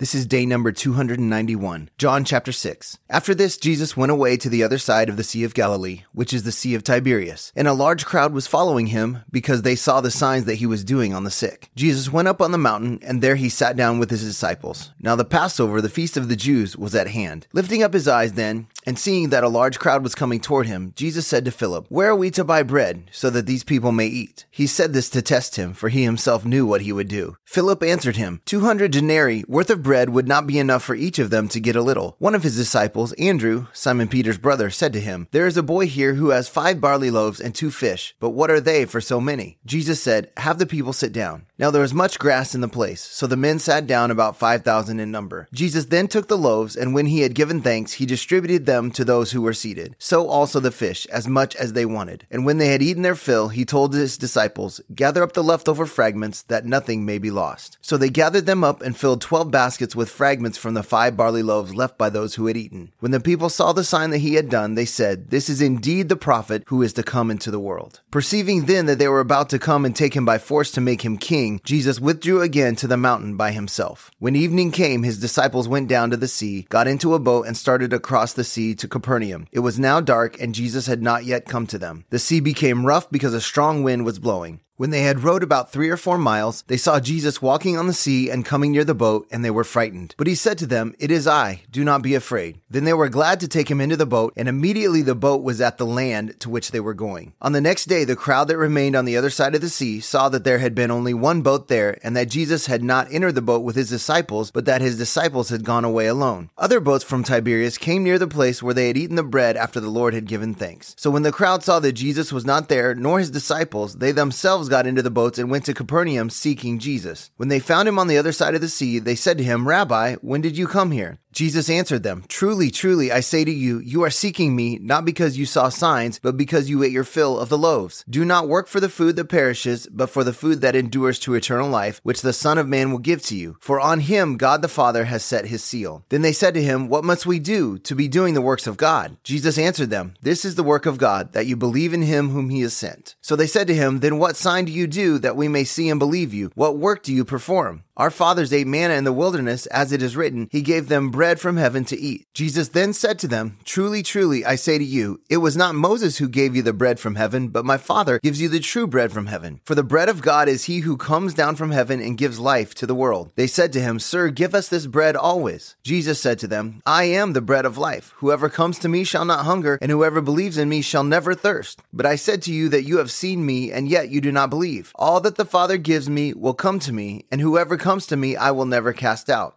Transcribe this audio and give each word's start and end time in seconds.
This 0.00 0.14
is 0.14 0.24
day 0.24 0.46
number 0.46 0.72
291, 0.72 1.90
John 1.98 2.24
chapter 2.24 2.52
6. 2.52 2.96
After 3.10 3.34
this, 3.34 3.58
Jesus 3.58 3.98
went 3.98 4.10
away 4.10 4.38
to 4.38 4.48
the 4.48 4.62
other 4.62 4.78
side 4.78 5.10
of 5.10 5.18
the 5.18 5.22
Sea 5.22 5.44
of 5.44 5.52
Galilee, 5.52 6.04
which 6.14 6.32
is 6.32 6.42
the 6.42 6.52
Sea 6.52 6.74
of 6.74 6.82
Tiberias, 6.82 7.52
and 7.54 7.68
a 7.68 7.74
large 7.74 8.06
crowd 8.06 8.32
was 8.32 8.46
following 8.46 8.86
him 8.86 9.18
because 9.30 9.60
they 9.60 9.76
saw 9.76 10.00
the 10.00 10.10
signs 10.10 10.46
that 10.46 10.54
he 10.54 10.64
was 10.64 10.84
doing 10.84 11.12
on 11.12 11.24
the 11.24 11.30
sick. 11.30 11.68
Jesus 11.76 12.10
went 12.10 12.28
up 12.28 12.40
on 12.40 12.50
the 12.50 12.56
mountain, 12.56 12.98
and 13.02 13.20
there 13.20 13.36
he 13.36 13.50
sat 13.50 13.76
down 13.76 13.98
with 13.98 14.08
his 14.08 14.24
disciples. 14.24 14.90
Now 14.98 15.16
the 15.16 15.24
Passover, 15.26 15.82
the 15.82 15.90
feast 15.90 16.16
of 16.16 16.30
the 16.30 16.34
Jews, 16.36 16.78
was 16.78 16.94
at 16.94 17.08
hand. 17.08 17.46
Lifting 17.52 17.82
up 17.82 17.92
his 17.92 18.08
eyes 18.08 18.32
then, 18.32 18.68
and 18.86 18.98
seeing 18.98 19.28
that 19.28 19.44
a 19.44 19.48
large 19.48 19.78
crowd 19.78 20.02
was 20.02 20.14
coming 20.14 20.40
toward 20.40 20.66
him, 20.66 20.94
Jesus 20.96 21.26
said 21.26 21.44
to 21.44 21.50
Philip, 21.50 21.84
Where 21.90 22.08
are 22.08 22.16
we 22.16 22.30
to 22.30 22.42
buy 22.42 22.62
bread 22.62 23.10
so 23.12 23.28
that 23.28 23.44
these 23.44 23.64
people 23.64 23.92
may 23.92 24.06
eat? 24.06 24.46
He 24.50 24.66
said 24.66 24.94
this 24.94 25.10
to 25.10 25.20
test 25.20 25.56
him, 25.56 25.74
for 25.74 25.90
he 25.90 26.04
himself 26.04 26.46
knew 26.46 26.64
what 26.64 26.80
he 26.80 26.90
would 26.90 27.08
do. 27.08 27.36
Philip 27.44 27.82
answered 27.82 28.16
him, 28.16 28.40
Two 28.46 28.60
hundred 28.60 28.92
denarii 28.92 29.44
worth 29.46 29.68
of 29.68 29.82
bread 29.82 29.89
would 30.10 30.28
not 30.28 30.46
be 30.46 30.58
enough 30.58 30.82
for 30.82 30.94
each 30.94 31.18
of 31.18 31.30
them 31.30 31.48
to 31.48 31.60
get 31.60 31.76
a 31.76 31.82
little. 31.82 32.16
One 32.18 32.34
of 32.34 32.42
his 32.42 32.56
disciples, 32.56 33.12
Andrew, 33.14 33.66
Simon 33.72 34.08
Peter's 34.08 34.38
brother, 34.38 34.70
said 34.70 34.92
to 34.92 35.00
him, 35.00 35.28
There 35.32 35.46
is 35.46 35.56
a 35.56 35.62
boy 35.62 35.86
here 35.86 36.14
who 36.14 36.30
has 36.30 36.48
five 36.48 36.80
barley 36.80 37.10
loaves 37.10 37.40
and 37.40 37.54
two 37.54 37.70
fish, 37.70 38.14
but 38.20 38.30
what 38.30 38.50
are 38.50 38.60
they 38.60 38.84
for 38.84 39.00
so 39.00 39.20
many? 39.20 39.58
Jesus 39.66 40.02
said, 40.02 40.30
Have 40.36 40.58
the 40.58 40.66
people 40.66 40.92
sit 40.92 41.12
down. 41.12 41.46
Now 41.58 41.70
there 41.70 41.82
was 41.82 41.92
much 41.92 42.18
grass 42.18 42.54
in 42.54 42.62
the 42.62 42.68
place, 42.68 43.02
so 43.02 43.26
the 43.26 43.36
men 43.36 43.58
sat 43.58 43.86
down 43.86 44.10
about 44.10 44.38
five 44.38 44.62
thousand 44.62 44.98
in 44.98 45.10
number. 45.10 45.46
Jesus 45.52 45.84
then 45.84 46.08
took 46.08 46.28
the 46.28 46.38
loaves, 46.38 46.74
and 46.74 46.94
when 46.94 47.06
he 47.06 47.20
had 47.20 47.34
given 47.34 47.60
thanks, 47.60 47.94
he 47.94 48.06
distributed 48.06 48.64
them 48.64 48.90
to 48.92 49.04
those 49.04 49.32
who 49.32 49.42
were 49.42 49.52
seated. 49.52 49.94
So 49.98 50.26
also 50.26 50.58
the 50.58 50.70
fish, 50.70 51.04
as 51.06 51.28
much 51.28 51.54
as 51.56 51.74
they 51.74 51.84
wanted. 51.84 52.26
And 52.30 52.46
when 52.46 52.56
they 52.56 52.68
had 52.68 52.80
eaten 52.80 53.02
their 53.02 53.14
fill, 53.14 53.48
he 53.48 53.66
told 53.66 53.92
his 53.92 54.16
disciples, 54.16 54.80
Gather 54.94 55.22
up 55.22 55.34
the 55.34 55.44
leftover 55.44 55.84
fragments, 55.84 56.42
that 56.44 56.64
nothing 56.64 57.04
may 57.04 57.18
be 57.18 57.30
lost. 57.30 57.76
So 57.82 57.98
they 57.98 58.08
gathered 58.08 58.46
them 58.46 58.64
up 58.64 58.80
and 58.80 58.96
filled 58.96 59.20
twelve 59.20 59.50
baskets 59.50 59.79
with 59.96 60.10
fragments 60.10 60.58
from 60.58 60.74
the 60.74 60.82
five 60.82 61.16
barley 61.16 61.42
loaves 61.42 61.74
left 61.74 61.96
by 61.96 62.10
those 62.10 62.34
who 62.34 62.46
had 62.46 62.56
eaten. 62.56 62.92
When 63.00 63.12
the 63.12 63.20
people 63.20 63.48
saw 63.48 63.72
the 63.72 63.84
sign 63.84 64.10
that 64.10 64.18
he 64.18 64.34
had 64.34 64.48
done, 64.48 64.74
they 64.74 64.84
said, 64.84 65.30
This 65.30 65.48
is 65.48 65.62
indeed 65.62 66.08
the 66.08 66.16
prophet 66.16 66.64
who 66.66 66.82
is 66.82 66.92
to 66.94 67.02
come 67.02 67.30
into 67.30 67.50
the 67.50 67.60
world. 67.60 68.00
Perceiving 68.10 68.66
then 68.66 68.86
that 68.86 68.98
they 68.98 69.08
were 69.08 69.20
about 69.20 69.48
to 69.50 69.58
come 69.58 69.84
and 69.84 69.94
take 69.94 70.14
him 70.14 70.24
by 70.24 70.38
force 70.38 70.70
to 70.72 70.80
make 70.80 71.02
him 71.02 71.16
king, 71.16 71.60
Jesus 71.64 72.00
withdrew 72.00 72.42
again 72.42 72.76
to 72.76 72.86
the 72.86 72.96
mountain 72.96 73.36
by 73.36 73.52
himself. 73.52 74.10
When 74.18 74.36
evening 74.36 74.70
came, 74.70 75.02
his 75.02 75.18
disciples 75.18 75.68
went 75.68 75.88
down 75.88 76.10
to 76.10 76.16
the 76.16 76.28
sea, 76.28 76.66
got 76.68 76.86
into 76.86 77.14
a 77.14 77.18
boat, 77.18 77.46
and 77.46 77.56
started 77.56 77.92
across 77.92 78.32
the 78.32 78.44
sea 78.44 78.74
to 78.74 78.88
Capernaum. 78.88 79.46
It 79.52 79.60
was 79.60 79.78
now 79.78 80.00
dark, 80.00 80.40
and 80.40 80.54
Jesus 80.54 80.86
had 80.86 81.02
not 81.02 81.24
yet 81.24 81.46
come 81.46 81.66
to 81.68 81.78
them. 81.78 82.04
The 82.10 82.18
sea 82.18 82.40
became 82.40 82.86
rough 82.86 83.10
because 83.10 83.34
a 83.34 83.40
strong 83.40 83.82
wind 83.82 84.04
was 84.04 84.18
blowing. 84.18 84.60
When 84.80 84.88
they 84.88 85.02
had 85.02 85.24
rowed 85.24 85.42
about 85.42 85.70
three 85.70 85.90
or 85.90 85.98
four 85.98 86.16
miles, 86.16 86.64
they 86.68 86.78
saw 86.78 87.00
Jesus 87.00 87.42
walking 87.42 87.76
on 87.76 87.86
the 87.86 87.92
sea 87.92 88.30
and 88.30 88.46
coming 88.46 88.72
near 88.72 88.82
the 88.82 88.94
boat, 88.94 89.28
and 89.30 89.44
they 89.44 89.50
were 89.50 89.62
frightened. 89.62 90.14
But 90.16 90.26
he 90.26 90.34
said 90.34 90.56
to 90.56 90.66
them, 90.66 90.94
It 90.98 91.10
is 91.10 91.26
I, 91.26 91.64
do 91.70 91.84
not 91.84 92.00
be 92.00 92.14
afraid. 92.14 92.62
Then 92.70 92.84
they 92.84 92.94
were 92.94 93.10
glad 93.10 93.40
to 93.40 93.46
take 93.46 93.70
him 93.70 93.82
into 93.82 93.98
the 93.98 94.06
boat, 94.06 94.32
and 94.38 94.48
immediately 94.48 95.02
the 95.02 95.14
boat 95.14 95.42
was 95.42 95.60
at 95.60 95.76
the 95.76 95.84
land 95.84 96.40
to 96.40 96.48
which 96.48 96.70
they 96.70 96.80
were 96.80 96.94
going. 96.94 97.34
On 97.42 97.52
the 97.52 97.60
next 97.60 97.90
day, 97.90 98.04
the 98.04 98.16
crowd 98.16 98.48
that 98.48 98.56
remained 98.56 98.96
on 98.96 99.04
the 99.04 99.18
other 99.18 99.28
side 99.28 99.54
of 99.54 99.60
the 99.60 99.68
sea 99.68 100.00
saw 100.00 100.30
that 100.30 100.44
there 100.44 100.60
had 100.60 100.74
been 100.74 100.90
only 100.90 101.12
one 101.12 101.42
boat 101.42 101.68
there, 101.68 101.98
and 102.02 102.16
that 102.16 102.30
Jesus 102.30 102.64
had 102.64 102.82
not 102.82 103.12
entered 103.12 103.34
the 103.34 103.42
boat 103.42 103.62
with 103.62 103.76
his 103.76 103.90
disciples, 103.90 104.50
but 104.50 104.64
that 104.64 104.80
his 104.80 104.96
disciples 104.96 105.50
had 105.50 105.62
gone 105.62 105.84
away 105.84 106.06
alone. 106.06 106.48
Other 106.56 106.80
boats 106.80 107.04
from 107.04 107.22
Tiberias 107.22 107.76
came 107.76 108.02
near 108.02 108.18
the 108.18 108.26
place 108.26 108.62
where 108.62 108.72
they 108.72 108.86
had 108.86 108.96
eaten 108.96 109.16
the 109.16 109.22
bread 109.22 109.58
after 109.58 109.78
the 109.78 109.90
Lord 109.90 110.14
had 110.14 110.24
given 110.24 110.54
thanks. 110.54 110.94
So 110.96 111.10
when 111.10 111.22
the 111.22 111.32
crowd 111.32 111.62
saw 111.62 111.80
that 111.80 111.92
Jesus 111.92 112.32
was 112.32 112.46
not 112.46 112.70
there, 112.70 112.94
nor 112.94 113.18
his 113.18 113.30
disciples, 113.30 113.96
they 113.96 114.12
themselves 114.12 114.69
got 114.70 114.86
into 114.86 115.02
the 115.02 115.10
boats 115.10 115.38
and 115.38 115.50
went 115.50 115.66
to 115.66 115.74
Capernaum 115.74 116.30
seeking 116.30 116.78
Jesus. 116.78 117.30
When 117.36 117.48
they 117.48 117.60
found 117.60 117.88
him 117.88 117.98
on 117.98 118.06
the 118.06 118.16
other 118.16 118.32
side 118.32 118.54
of 118.54 118.62
the 118.62 118.68
sea, 118.68 118.98
they 118.98 119.14
said 119.14 119.36
to 119.38 119.44
him, 119.44 119.68
Rabbi, 119.68 120.14
when 120.22 120.40
did 120.40 120.56
you 120.56 120.66
come 120.66 120.92
here? 120.92 121.18
Jesus 121.32 121.70
answered 121.70 122.02
them, 122.02 122.24
Truly, 122.28 122.70
truly, 122.70 123.12
I 123.12 123.20
say 123.20 123.44
to 123.44 123.50
you, 123.50 123.78
you 123.78 124.02
are 124.02 124.10
seeking 124.10 124.56
me, 124.56 124.78
not 124.78 125.04
because 125.04 125.38
you 125.38 125.46
saw 125.46 125.68
signs, 125.68 126.18
but 126.18 126.36
because 126.36 126.68
you 126.68 126.82
ate 126.82 126.92
your 126.92 127.04
fill 127.04 127.38
of 127.38 127.48
the 127.48 127.58
loaves. 127.58 128.04
Do 128.08 128.24
not 128.24 128.48
work 128.48 128.66
for 128.66 128.80
the 128.80 128.88
food 128.88 129.16
that 129.16 129.26
perishes, 129.26 129.86
but 129.86 130.10
for 130.10 130.24
the 130.24 130.32
food 130.32 130.60
that 130.60 130.74
endures 130.74 131.18
to 131.20 131.34
eternal 131.34 131.68
life, 131.68 132.00
which 132.02 132.22
the 132.22 132.32
Son 132.32 132.58
of 132.58 132.68
Man 132.68 132.90
will 132.90 132.98
give 132.98 133.22
to 133.24 133.36
you. 133.36 133.56
For 133.60 133.80
on 133.80 134.00
him 134.00 134.36
God 134.36 134.62
the 134.62 134.68
Father 134.68 135.04
has 135.04 135.24
set 135.24 135.46
his 135.46 135.62
seal. 135.62 136.04
Then 136.08 136.22
they 136.22 136.32
said 136.32 136.54
to 136.54 136.62
him, 136.62 136.88
What 136.88 137.04
must 137.04 137.26
we 137.26 137.38
do 137.38 137.78
to 137.78 137.94
be 137.94 138.08
doing 138.08 138.34
the 138.34 138.40
works 138.40 138.66
of 138.66 138.76
God? 138.76 139.16
Jesus 139.22 139.58
answered 139.58 139.90
them, 139.90 140.14
This 140.22 140.44
is 140.44 140.56
the 140.56 140.62
work 140.62 140.86
of 140.86 140.98
God, 140.98 141.32
that 141.32 141.46
you 141.46 141.56
believe 141.56 141.94
in 141.94 142.02
him 142.02 142.30
whom 142.30 142.50
he 142.50 142.60
has 142.62 142.74
sent. 142.74 143.14
So 143.20 143.36
they 143.36 143.46
said 143.46 143.66
to 143.68 143.74
him, 143.74 144.00
Then 144.00 144.18
what 144.18 144.36
sign 144.36 144.64
do 144.64 144.72
you 144.72 144.86
do 144.86 145.18
that 145.18 145.36
we 145.36 145.48
may 145.48 145.64
see 145.64 145.88
and 145.88 145.98
believe 145.98 146.34
you? 146.34 146.50
What 146.54 146.78
work 146.78 147.02
do 147.02 147.14
you 147.14 147.24
perform? 147.24 147.84
Our 148.00 148.10
fathers 148.10 148.50
ate 148.50 148.66
manna 148.66 148.94
in 148.94 149.04
the 149.04 149.12
wilderness, 149.12 149.66
as 149.66 149.92
it 149.92 150.00
is 150.00 150.16
written, 150.16 150.48
He 150.50 150.62
gave 150.62 150.88
them 150.88 151.10
bread 151.10 151.38
from 151.38 151.58
heaven 151.58 151.84
to 151.84 152.00
eat. 152.00 152.26
Jesus 152.32 152.68
then 152.68 152.94
said 152.94 153.18
to 153.18 153.28
them, 153.28 153.58
Truly, 153.66 154.02
truly, 154.02 154.42
I 154.42 154.54
say 154.54 154.78
to 154.78 154.84
you, 154.84 155.20
it 155.28 155.36
was 155.36 155.54
not 155.54 155.74
Moses 155.74 156.16
who 156.16 156.26
gave 156.26 156.56
you 156.56 156.62
the 156.62 156.72
bread 156.72 156.98
from 156.98 157.16
heaven, 157.16 157.48
but 157.48 157.66
my 157.66 157.76
Father 157.76 158.18
gives 158.20 158.40
you 158.40 158.48
the 158.48 158.58
true 158.58 158.86
bread 158.86 159.12
from 159.12 159.26
heaven. 159.26 159.60
For 159.66 159.74
the 159.74 159.82
bread 159.82 160.08
of 160.08 160.22
God 160.22 160.48
is 160.48 160.64
he 160.64 160.78
who 160.78 160.96
comes 160.96 161.34
down 161.34 161.56
from 161.56 161.72
heaven 161.72 162.00
and 162.00 162.16
gives 162.16 162.40
life 162.40 162.74
to 162.76 162.86
the 162.86 162.94
world. 162.94 163.32
They 163.36 163.46
said 163.46 163.70
to 163.74 163.82
him, 163.82 163.98
Sir, 163.98 164.30
give 164.30 164.54
us 164.54 164.70
this 164.70 164.86
bread 164.86 165.14
always. 165.14 165.76
Jesus 165.82 166.18
said 166.18 166.38
to 166.38 166.48
them, 166.48 166.80
I 166.86 167.04
am 167.04 167.34
the 167.34 167.42
bread 167.42 167.66
of 167.66 167.76
life. 167.76 168.14
Whoever 168.16 168.48
comes 168.48 168.78
to 168.78 168.88
me 168.88 169.04
shall 169.04 169.26
not 169.26 169.44
hunger, 169.44 169.78
and 169.82 169.90
whoever 169.90 170.22
believes 170.22 170.56
in 170.56 170.70
me 170.70 170.80
shall 170.80 171.04
never 171.04 171.34
thirst. 171.34 171.82
But 171.92 172.06
I 172.06 172.16
said 172.16 172.40
to 172.44 172.52
you 172.54 172.70
that 172.70 172.84
you 172.84 172.96
have 172.96 173.10
seen 173.10 173.44
me, 173.44 173.70
and 173.70 173.90
yet 173.90 174.08
you 174.08 174.22
do 174.22 174.32
not 174.32 174.48
believe. 174.48 174.90
All 174.94 175.20
that 175.20 175.36
the 175.36 175.44
Father 175.44 175.76
gives 175.76 176.08
me 176.08 176.32
will 176.32 176.54
come 176.54 176.78
to 176.78 176.94
me, 176.94 177.26
and 177.30 177.42
whoever 177.42 177.76
comes 177.76 177.89
to 177.98 178.16
me 178.16 178.36
I 178.36 178.52
will 178.52 178.66
never 178.66 178.92
cast 178.92 179.28
out. 179.28 179.56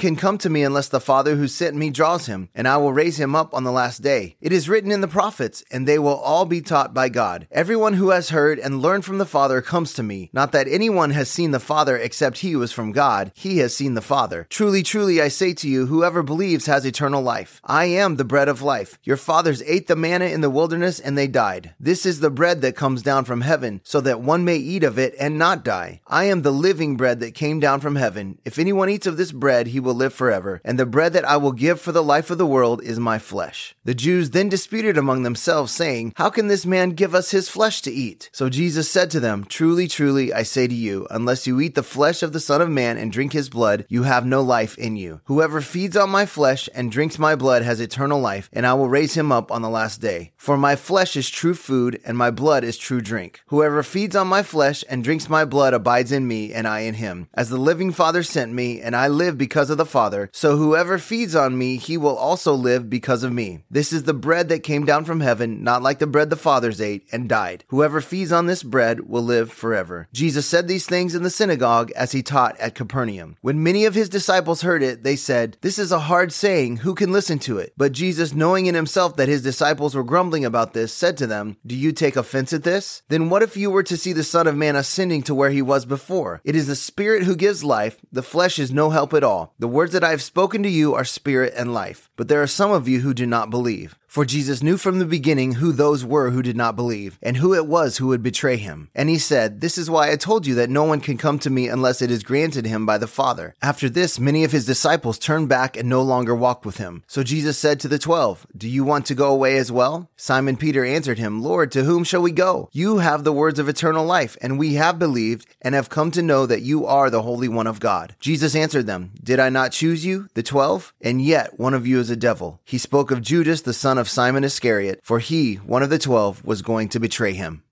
can 0.00 0.16
come 0.16 0.38
to 0.38 0.50
me 0.50 0.62
unless 0.62 0.88
the 0.88 0.98
Father 0.98 1.36
who 1.36 1.46
sent 1.46 1.76
me 1.76 1.90
draws 1.90 2.26
him, 2.26 2.48
and 2.54 2.66
I 2.66 2.78
will 2.78 2.92
raise 2.92 3.20
him 3.20 3.36
up 3.36 3.54
on 3.54 3.64
the 3.64 3.70
last 3.70 3.98
day. 4.02 4.36
It 4.40 4.52
is 4.52 4.68
written 4.68 4.90
in 4.90 5.02
the 5.02 5.06
prophets, 5.08 5.62
and 5.70 5.86
they 5.86 5.98
will 5.98 6.16
all 6.16 6.46
be 6.46 6.60
taught 6.60 6.94
by 6.94 7.08
God. 7.10 7.46
Everyone 7.50 7.94
who 7.94 8.10
has 8.10 8.30
heard 8.30 8.58
and 8.58 8.82
learned 8.82 9.04
from 9.04 9.18
the 9.18 9.26
Father 9.26 9.60
comes 9.60 9.92
to 9.94 10.02
me. 10.02 10.30
Not 10.32 10.52
that 10.52 10.66
anyone 10.66 11.10
has 11.10 11.30
seen 11.30 11.50
the 11.50 11.60
Father 11.60 11.96
except 11.96 12.38
he 12.38 12.52
who 12.52 12.62
is 12.62 12.72
from 12.72 12.92
God. 12.92 13.30
He 13.34 13.58
has 13.58 13.76
seen 13.76 13.94
the 13.94 14.00
Father. 14.00 14.46
Truly, 14.48 14.82
truly, 14.82 15.20
I 15.20 15.28
say 15.28 15.52
to 15.54 15.68
you, 15.68 15.86
whoever 15.86 16.22
believes 16.22 16.66
has 16.66 16.84
eternal 16.84 17.22
life. 17.22 17.60
I 17.62 17.84
am 17.84 18.16
the 18.16 18.24
bread 18.24 18.48
of 18.48 18.62
life. 18.62 18.98
Your 19.04 19.18
fathers 19.18 19.62
ate 19.66 19.86
the 19.86 19.96
manna 19.96 20.26
in 20.26 20.40
the 20.40 20.50
wilderness 20.50 20.98
and 20.98 21.16
they 21.16 21.28
died. 21.28 21.74
This 21.78 22.06
is 22.06 22.20
the 22.20 22.30
bread 22.30 22.62
that 22.62 22.74
comes 22.74 23.02
down 23.02 23.26
from 23.26 23.42
heaven, 23.42 23.82
so 23.84 24.00
that 24.00 24.22
one 24.22 24.44
may 24.44 24.56
eat 24.56 24.82
of 24.82 24.98
it 24.98 25.14
and 25.20 25.38
not 25.38 25.62
die. 25.62 26.00
I 26.06 26.24
am 26.24 26.42
the 26.42 26.50
living 26.50 26.96
bread 26.96 27.20
that 27.20 27.34
came 27.34 27.60
down 27.60 27.80
from 27.80 27.96
heaven. 27.96 28.38
If 28.44 28.58
anyone 28.58 28.88
eats 28.88 29.06
of 29.06 29.16
this 29.16 29.32
bread, 29.32 29.68
he 29.68 29.80
will 29.80 29.89
will 29.90 29.96
live 29.96 30.14
forever, 30.14 30.60
and 30.64 30.78
the 30.78 30.86
bread 30.86 31.12
that 31.14 31.24
I 31.24 31.36
will 31.36 31.50
give 31.50 31.80
for 31.80 31.90
the 31.90 32.02
life 32.02 32.30
of 32.30 32.38
the 32.38 32.46
world 32.46 32.80
is 32.84 33.00
my 33.00 33.18
flesh. 33.18 33.74
The 33.84 33.92
Jews 33.92 34.30
then 34.30 34.48
disputed 34.48 34.96
among 34.96 35.24
themselves, 35.24 35.72
saying, 35.72 36.12
How 36.14 36.30
can 36.30 36.46
this 36.46 36.64
man 36.64 36.90
give 36.90 37.12
us 37.12 37.32
his 37.32 37.48
flesh 37.48 37.82
to 37.82 37.90
eat? 37.90 38.30
So 38.32 38.48
Jesus 38.48 38.88
said 38.88 39.10
to 39.10 39.18
them, 39.18 39.44
Truly, 39.44 39.88
truly, 39.88 40.32
I 40.32 40.44
say 40.44 40.68
to 40.68 40.74
you, 40.74 41.08
unless 41.10 41.44
you 41.44 41.60
eat 41.60 41.74
the 41.74 41.82
flesh 41.82 42.22
of 42.22 42.32
the 42.32 42.38
Son 42.38 42.62
of 42.62 42.70
Man 42.70 42.98
and 42.98 43.10
drink 43.10 43.32
his 43.32 43.50
blood, 43.50 43.84
you 43.88 44.04
have 44.04 44.24
no 44.24 44.42
life 44.42 44.78
in 44.78 44.94
you. 44.94 45.22
Whoever 45.24 45.60
feeds 45.60 45.96
on 45.96 46.08
my 46.08 46.24
flesh 46.24 46.68
and 46.72 46.92
drinks 46.92 47.18
my 47.18 47.34
blood 47.34 47.62
has 47.62 47.80
eternal 47.80 48.20
life, 48.20 48.48
and 48.52 48.64
I 48.64 48.74
will 48.74 48.88
raise 48.88 49.14
him 49.14 49.32
up 49.32 49.50
on 49.50 49.62
the 49.62 49.68
last 49.68 50.00
day. 50.00 50.34
For 50.36 50.56
my 50.56 50.76
flesh 50.76 51.16
is 51.16 51.28
true 51.28 51.54
food, 51.54 52.00
and 52.04 52.16
my 52.16 52.30
blood 52.30 52.62
is 52.62 52.78
true 52.78 53.00
drink. 53.00 53.40
Whoever 53.46 53.82
feeds 53.82 54.14
on 54.14 54.28
my 54.28 54.44
flesh 54.44 54.84
and 54.88 55.02
drinks 55.02 55.28
my 55.28 55.44
blood 55.44 55.74
abides 55.74 56.12
in 56.12 56.28
me, 56.28 56.52
and 56.52 56.68
I 56.68 56.80
in 56.80 56.94
him. 56.94 57.28
As 57.34 57.48
the 57.48 57.58
living 57.58 57.90
Father 57.90 58.22
sent 58.22 58.52
me, 58.52 58.80
and 58.80 58.94
I 58.94 59.08
live 59.08 59.36
because 59.36 59.68
of 59.68 59.79
the 59.80 59.86
Father, 59.86 60.28
so 60.30 60.58
whoever 60.58 60.98
feeds 60.98 61.34
on 61.34 61.56
me, 61.56 61.78
he 61.78 61.96
will 61.96 62.16
also 62.16 62.52
live 62.52 62.90
because 62.90 63.22
of 63.22 63.32
me. 63.32 63.64
This 63.70 63.94
is 63.94 64.02
the 64.02 64.12
bread 64.12 64.50
that 64.50 64.62
came 64.62 64.84
down 64.84 65.06
from 65.06 65.20
heaven, 65.20 65.64
not 65.64 65.82
like 65.82 65.98
the 66.00 66.06
bread 66.06 66.28
the 66.28 66.36
fathers 66.36 66.82
ate 66.82 67.06
and 67.10 67.28
died. 67.28 67.64
Whoever 67.68 68.02
feeds 68.02 68.30
on 68.30 68.44
this 68.44 68.62
bread 68.62 69.08
will 69.08 69.22
live 69.22 69.50
forever. 69.50 70.06
Jesus 70.12 70.44
said 70.46 70.68
these 70.68 70.84
things 70.84 71.14
in 71.14 71.22
the 71.22 71.30
synagogue 71.30 71.90
as 71.92 72.12
he 72.12 72.22
taught 72.22 72.60
at 72.60 72.74
Capernaum. 72.74 73.36
When 73.40 73.62
many 73.62 73.86
of 73.86 73.94
his 73.94 74.10
disciples 74.10 74.60
heard 74.60 74.82
it, 74.82 75.02
they 75.02 75.16
said, 75.16 75.56
This 75.62 75.78
is 75.78 75.92
a 75.92 76.00
hard 76.00 76.30
saying. 76.30 76.78
Who 76.78 76.94
can 76.94 77.10
listen 77.10 77.38
to 77.40 77.56
it? 77.56 77.72
But 77.78 77.92
Jesus, 77.92 78.34
knowing 78.34 78.66
in 78.66 78.74
himself 78.74 79.16
that 79.16 79.28
his 79.28 79.42
disciples 79.42 79.94
were 79.94 80.04
grumbling 80.04 80.44
about 80.44 80.74
this, 80.74 80.92
said 80.92 81.16
to 81.16 81.26
them, 81.26 81.56
Do 81.66 81.74
you 81.74 81.92
take 81.92 82.16
offense 82.16 82.52
at 82.52 82.64
this? 82.64 83.02
Then 83.08 83.30
what 83.30 83.42
if 83.42 83.56
you 83.56 83.70
were 83.70 83.82
to 83.84 83.96
see 83.96 84.12
the 84.12 84.24
Son 84.24 84.46
of 84.46 84.56
Man 84.56 84.76
ascending 84.76 85.22
to 85.22 85.34
where 85.34 85.50
he 85.50 85.62
was 85.62 85.86
before? 85.86 86.42
It 86.44 86.54
is 86.54 86.66
the 86.66 86.76
Spirit 86.76 87.22
who 87.22 87.34
gives 87.34 87.64
life, 87.64 87.98
the 88.12 88.22
flesh 88.22 88.58
is 88.58 88.70
no 88.70 88.90
help 88.90 89.14
at 89.14 89.24
all. 89.24 89.54
The 89.60 89.68
words 89.68 89.92
that 89.92 90.02
I 90.02 90.08
have 90.08 90.22
spoken 90.22 90.62
to 90.62 90.70
you 90.70 90.94
are 90.94 91.04
spirit 91.04 91.52
and 91.54 91.74
life. 91.74 92.08
But 92.16 92.28
there 92.28 92.42
are 92.42 92.46
some 92.46 92.70
of 92.70 92.88
you 92.88 93.00
who 93.00 93.12
do 93.12 93.26
not 93.26 93.50
believe. 93.50 93.94
For 94.10 94.24
Jesus 94.24 94.60
knew 94.60 94.76
from 94.76 94.98
the 94.98 95.04
beginning 95.04 95.52
who 95.52 95.70
those 95.70 96.04
were 96.04 96.30
who 96.30 96.42
did 96.42 96.56
not 96.56 96.74
believe, 96.74 97.16
and 97.22 97.36
who 97.36 97.54
it 97.54 97.68
was 97.68 97.98
who 97.98 98.08
would 98.08 98.24
betray 98.24 98.56
him. 98.56 98.90
And 98.92 99.08
he 99.08 99.18
said, 99.18 99.60
This 99.60 99.78
is 99.78 99.88
why 99.88 100.10
I 100.10 100.16
told 100.16 100.48
you 100.48 100.56
that 100.56 100.68
no 100.68 100.82
one 100.82 101.00
can 101.00 101.16
come 101.16 101.38
to 101.38 101.48
me 101.48 101.68
unless 101.68 102.02
it 102.02 102.10
is 102.10 102.24
granted 102.24 102.66
him 102.66 102.84
by 102.84 102.98
the 102.98 103.06
Father. 103.06 103.54
After 103.62 103.88
this, 103.88 104.18
many 104.18 104.42
of 104.42 104.50
his 104.50 104.66
disciples 104.66 105.16
turned 105.16 105.48
back 105.48 105.76
and 105.76 105.88
no 105.88 106.02
longer 106.02 106.34
walked 106.34 106.66
with 106.66 106.78
him. 106.78 107.04
So 107.06 107.22
Jesus 107.22 107.56
said 107.56 107.78
to 107.80 107.86
the 107.86 108.00
twelve, 108.00 108.48
Do 108.56 108.68
you 108.68 108.82
want 108.82 109.06
to 109.06 109.14
go 109.14 109.30
away 109.30 109.56
as 109.58 109.70
well? 109.70 110.10
Simon 110.16 110.56
Peter 110.56 110.84
answered 110.84 111.20
him, 111.20 111.40
Lord, 111.40 111.70
to 111.70 111.84
whom 111.84 112.02
shall 112.02 112.20
we 112.20 112.32
go? 112.32 112.68
You 112.72 112.98
have 112.98 113.22
the 113.22 113.32
words 113.32 113.60
of 113.60 113.68
eternal 113.68 114.04
life, 114.04 114.36
and 114.42 114.58
we 114.58 114.74
have 114.74 114.98
believed 114.98 115.46
and 115.62 115.76
have 115.76 115.88
come 115.88 116.10
to 116.10 116.20
know 116.20 116.46
that 116.46 116.62
you 116.62 116.84
are 116.84 117.10
the 117.10 117.22
Holy 117.22 117.46
One 117.46 117.68
of 117.68 117.78
God. 117.78 118.16
Jesus 118.18 118.56
answered 118.56 118.88
them, 118.88 119.12
Did 119.22 119.38
I 119.38 119.50
not 119.50 119.70
choose 119.70 120.04
you, 120.04 120.26
the 120.34 120.42
twelve? 120.42 120.92
And 121.00 121.22
yet 121.22 121.60
one 121.60 121.74
of 121.74 121.86
you 121.86 122.00
is 122.00 122.10
a 122.10 122.16
devil. 122.16 122.60
He 122.64 122.76
spoke 122.76 123.12
of 123.12 123.22
Judas, 123.22 123.60
the 123.60 123.72
son 123.72 123.99
of 124.00 124.08
Simon 124.08 124.42
Iscariot, 124.42 125.00
for 125.04 125.20
he, 125.20 125.56
one 125.56 125.82
of 125.82 125.90
the 125.90 125.98
twelve, 125.98 126.44
was 126.44 126.62
going 126.62 126.88
to 126.88 126.98
betray 126.98 127.32
him. 127.32 127.62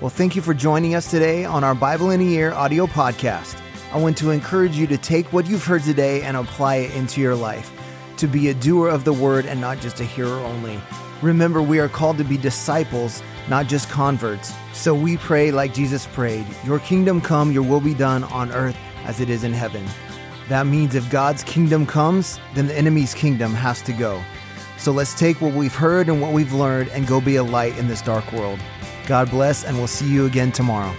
Well, 0.00 0.10
thank 0.10 0.34
you 0.34 0.42
for 0.42 0.54
joining 0.54 0.96
us 0.96 1.10
today 1.10 1.44
on 1.44 1.62
our 1.62 1.76
Bible 1.76 2.10
in 2.10 2.20
a 2.20 2.24
Year 2.24 2.52
audio 2.52 2.86
podcast. 2.86 3.56
I 3.92 3.98
want 3.98 4.16
to 4.18 4.30
encourage 4.30 4.74
you 4.74 4.88
to 4.88 4.98
take 4.98 5.32
what 5.32 5.46
you've 5.46 5.64
heard 5.64 5.84
today 5.84 6.22
and 6.22 6.36
apply 6.36 6.76
it 6.76 6.94
into 6.96 7.20
your 7.20 7.36
life, 7.36 7.70
to 8.16 8.26
be 8.26 8.48
a 8.48 8.54
doer 8.54 8.88
of 8.88 9.04
the 9.04 9.12
word 9.12 9.46
and 9.46 9.60
not 9.60 9.78
just 9.78 10.00
a 10.00 10.04
hearer 10.04 10.40
only. 10.40 10.80
Remember, 11.20 11.62
we 11.62 11.78
are 11.78 11.88
called 11.88 12.18
to 12.18 12.24
be 12.24 12.36
disciples, 12.36 13.22
not 13.48 13.68
just 13.68 13.88
converts. 13.90 14.52
So 14.72 14.92
we 14.94 15.18
pray 15.18 15.52
like 15.52 15.74
Jesus 15.74 16.06
prayed 16.08 16.46
Your 16.64 16.80
kingdom 16.80 17.20
come, 17.20 17.52
your 17.52 17.62
will 17.62 17.80
be 17.80 17.94
done 17.94 18.24
on 18.24 18.50
earth 18.50 18.76
as 19.04 19.20
it 19.20 19.30
is 19.30 19.44
in 19.44 19.52
heaven. 19.52 19.86
That 20.48 20.66
means 20.66 20.94
if 20.94 21.08
God's 21.10 21.44
kingdom 21.44 21.86
comes, 21.86 22.38
then 22.54 22.66
the 22.66 22.76
enemy's 22.76 23.14
kingdom 23.14 23.54
has 23.54 23.80
to 23.82 23.92
go. 23.92 24.22
So 24.76 24.92
let's 24.92 25.18
take 25.18 25.40
what 25.40 25.54
we've 25.54 25.74
heard 25.74 26.08
and 26.08 26.20
what 26.20 26.32
we've 26.32 26.52
learned 26.52 26.90
and 26.90 27.06
go 27.06 27.20
be 27.20 27.36
a 27.36 27.42
light 27.42 27.78
in 27.78 27.86
this 27.86 28.02
dark 28.02 28.32
world. 28.32 28.58
God 29.06 29.30
bless, 29.30 29.64
and 29.64 29.76
we'll 29.76 29.86
see 29.86 30.08
you 30.08 30.26
again 30.26 30.52
tomorrow. 30.52 30.94